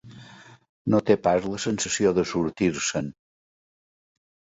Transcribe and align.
No 0.93 1.01
té 1.09 1.17
pas 1.27 1.45
la 1.51 1.59
sensació 1.65 2.13
de 2.19 2.23
sortir-se'n. 2.31 3.13